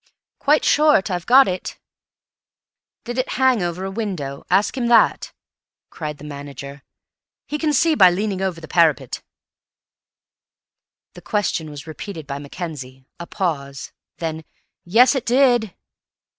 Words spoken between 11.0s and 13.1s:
The question was repeated by Mackenzie;